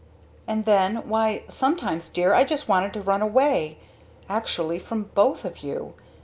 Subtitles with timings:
[0.47, 3.77] And then why sometimes dear, I just wanted to run away!
[4.27, 4.79] Actually!
[4.79, 5.93] From both of you!